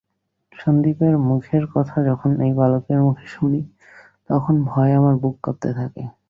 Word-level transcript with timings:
সন্দীপের 0.53 1.13
মুখের 1.27 1.63
কথা 1.73 1.97
যখন 2.09 2.31
এই 2.45 2.51
বালকের 2.59 2.99
মুখে 3.05 3.27
শুনি 3.29 3.61
তখন 4.29 4.55
ভয়ে 4.65 4.93
আমার 4.95 5.15
বুক 5.21 5.35
কাঁপতে 5.43 5.69
থাকে। 5.79 6.01